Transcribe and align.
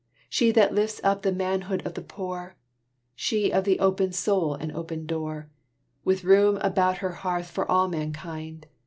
She 0.31 0.49
that 0.53 0.73
lifts 0.73 0.99
up 1.03 1.21
the 1.21 1.31
manhood 1.31 1.85
of 1.85 1.93
the 1.93 2.01
poor, 2.01 2.55
She 3.13 3.51
of 3.53 3.65
the 3.65 3.77
open 3.77 4.11
soul 4.13 4.55
and 4.55 4.71
open 4.71 5.05
door, 5.05 5.51
With 6.03 6.23
room 6.23 6.57
about 6.61 6.97
her 7.05 7.11
hearth 7.11 7.51
for 7.51 7.69
all 7.69 7.87
mankind! 7.87 8.65